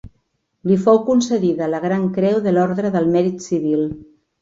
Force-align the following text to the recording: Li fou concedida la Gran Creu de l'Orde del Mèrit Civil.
Li 0.71 0.77
fou 0.85 1.01
concedida 1.09 1.69
la 1.75 1.83
Gran 1.85 2.09
Creu 2.17 2.43
de 2.49 2.57
l'Orde 2.59 2.97
del 2.99 3.11
Mèrit 3.15 3.49
Civil. 3.51 3.89